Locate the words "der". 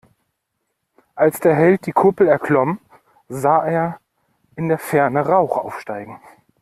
1.41-1.53, 4.67-4.79